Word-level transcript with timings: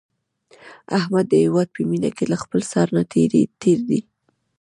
احمد 0.97 1.25
د 1.29 1.33
هیواد 1.43 1.67
په 1.75 1.81
مینه 1.89 2.09
کې 2.15 2.25
له 2.31 2.37
خپل 2.43 2.61
سر 2.71 2.87
نه 2.95 3.03
تېر 3.61 3.79
دی. 3.89 4.01